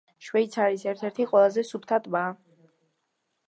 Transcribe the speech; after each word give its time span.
შვეიცარიის 0.27 0.85
ერთ-ერთი 0.93 1.29
ყველაზე 1.33 1.67
სუფთა 1.73 2.03
ტბაა. 2.09 2.35